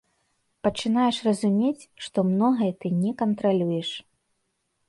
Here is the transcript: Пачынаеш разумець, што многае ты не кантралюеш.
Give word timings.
Пачынаеш 0.67 1.17
разумець, 1.27 1.87
што 2.05 2.25
многае 2.31 2.71
ты 2.81 2.87
не 3.03 3.11
кантралюеш. 3.23 3.89